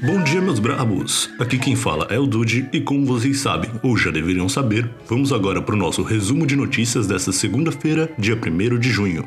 [0.00, 1.28] Bom dia, meus brabos!
[1.40, 5.32] Aqui quem fala é o Dude e como vocês sabem, ou já deveriam saber, vamos
[5.32, 9.26] agora para o nosso resumo de notícias desta segunda-feira, dia 1 de junho.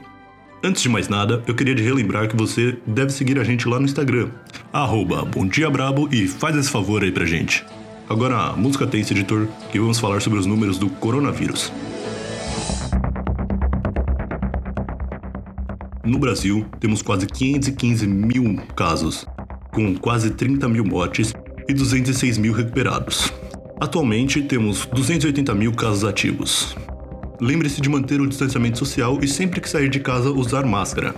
[0.63, 3.79] Antes de mais nada, eu queria te relembrar que você deve seguir a gente lá
[3.79, 4.29] no Instagram,
[4.71, 5.27] arroba
[5.69, 7.65] Brabo e faz esse favor aí pra gente.
[8.07, 11.69] Agora, a música tensa, editor, que vamos falar sobre os números do coronavírus.
[16.05, 19.25] No Brasil, temos quase 515 mil casos,
[19.73, 21.33] com quase 30 mil mortes
[21.67, 23.33] e 206 mil recuperados.
[23.79, 26.75] Atualmente, temos 280 mil casos ativos.
[27.39, 31.15] Lembre-se de manter o distanciamento social e sempre que sair de casa usar máscara.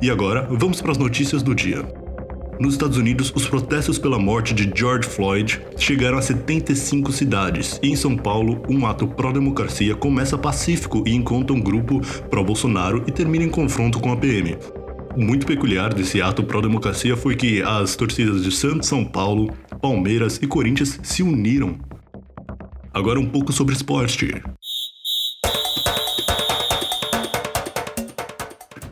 [0.00, 1.84] E agora, vamos para as notícias do dia.
[2.58, 7.88] Nos Estados Unidos, os protestos pela morte de George Floyd chegaram a 75 cidades, e
[7.88, 13.44] em São Paulo, um ato pró-democracia começa pacífico e encontra um grupo pró-Bolsonaro e termina
[13.44, 14.56] em confronto com a PM.
[15.16, 20.46] Muito peculiar desse ato pró-democracia foi que as torcidas de Santos, São Paulo, Palmeiras e
[20.46, 21.78] Corinthians se uniram.
[22.92, 24.42] Agora um pouco sobre esporte.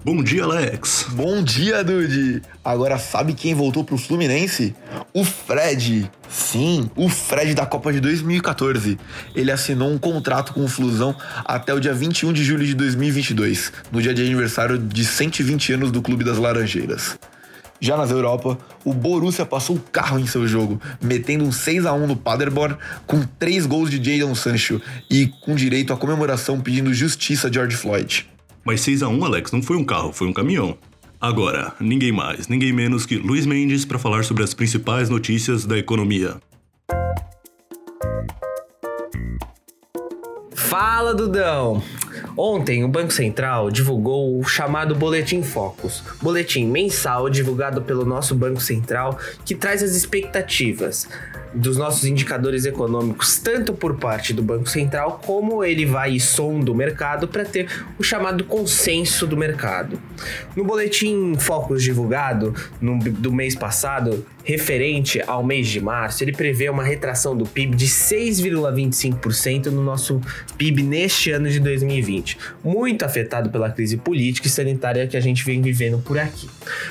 [0.05, 1.07] Bom dia, Alex.
[1.11, 2.43] Bom dia, Dude.
[2.65, 4.75] Agora sabe quem voltou pro Fluminense?
[5.15, 6.11] O Fred.
[6.27, 8.99] Sim, o Fred da Copa de 2014.
[9.35, 13.73] Ele assinou um contrato com o Flusão até o dia 21 de julho de 2022,
[13.93, 17.19] no dia de aniversário de 120 anos do Clube das Laranjeiras.
[17.79, 21.93] Já nas Europa, o Borussia passou o carro em seu jogo, metendo um 6 a
[21.93, 26.95] 1 no Paderborn, com 3 gols de Jadon Sancho e com direito à comemoração pedindo
[26.95, 28.31] justiça a George Floyd.
[28.65, 30.79] Mas 6 a 1 Alex, não foi um carro, foi um caminhão.
[31.23, 35.79] Agora, ninguém mais, ninguém menos que Luiz Mendes para falar sobre as principais notícias da
[35.79, 36.35] economia.
[40.53, 41.81] Fala, Dudão!
[42.37, 48.61] Ontem, o Banco Central divulgou o chamado Boletim Focus, boletim mensal divulgado pelo nosso Banco
[48.61, 51.09] Central que traz as expectativas
[51.55, 56.71] dos nossos indicadores econômicos, tanto por parte do Banco Central, como ele vai e sonda
[56.71, 57.69] o mercado para ter
[57.99, 60.01] o chamado consenso do mercado.
[60.57, 66.69] No boletim Focus divulgado no, do mês passado, referente ao mês de março, ele prevê
[66.69, 70.21] uma retração do PIB de 6,25% no nosso
[70.57, 75.45] PIB neste ano de 2020, muito afetado pela crise política e sanitária que a gente
[75.45, 76.49] vem vivendo por aqui.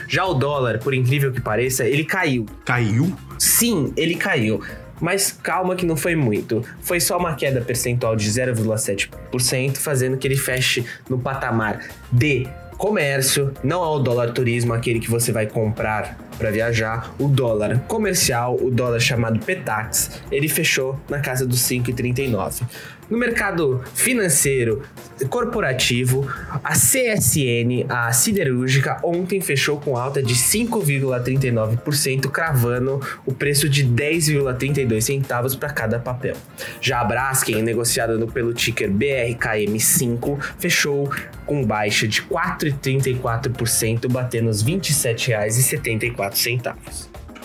[0.07, 2.45] Já o dólar, por incrível que pareça, ele caiu.
[2.65, 3.13] Caiu?
[3.41, 4.61] Sim, ele caiu.
[5.01, 6.63] Mas calma que não foi muito.
[6.79, 12.47] Foi só uma queda percentual de 0,7%, fazendo que ele feche no patamar de
[12.77, 17.79] comércio, não é o dólar turismo, aquele que você vai comprar para viajar, o dólar
[17.87, 22.63] comercial, o dólar chamado Petax, ele fechou na casa dos 5,39.
[23.11, 24.81] No mercado financeiro
[25.29, 26.25] corporativo,
[26.63, 35.01] a CSN, a siderúrgica, ontem fechou com alta de 5,39%, cravando o preço de 10,32
[35.01, 36.37] centavos para cada papel.
[36.79, 41.11] Já a Braskem, negociada pelo ticker BRKM5, fechou
[41.45, 46.30] com baixa de 4,34%, batendo os R$ 27,74.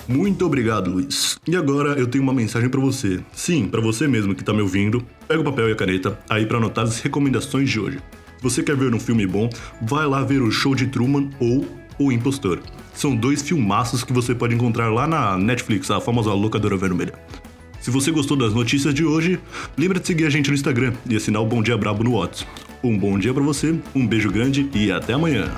[0.08, 1.36] Muito obrigado, Luiz.
[1.46, 3.20] E agora eu tenho uma mensagem para você.
[3.32, 5.04] Sim, para você mesmo que tá me ouvindo.
[5.26, 7.98] Pega o papel e a caneta aí para anotar as recomendações de hoje.
[8.40, 9.50] Você quer ver um filme bom,
[9.82, 11.66] vai lá ver o Show de Truman ou
[11.98, 12.60] O Impostor.
[12.94, 17.14] São dois filmaços que você pode encontrar lá na Netflix, a famosa locadora vermelha.
[17.80, 19.40] Se você gostou das notícias de hoje,
[19.76, 22.50] lembra de seguir a gente no Instagram e assinar o Bom Dia Brabo no WhatsApp.
[22.82, 25.50] Um bom dia para você, um beijo grande e até amanhã.